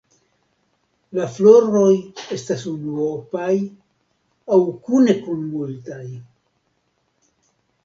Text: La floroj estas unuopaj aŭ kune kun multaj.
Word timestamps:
La 1.17 1.27
floroj 1.33 1.91
estas 2.37 2.63
unuopaj 2.71 3.53
aŭ 4.57 4.61
kune 4.89 5.17
kun 5.29 5.47
multaj. 5.53 6.03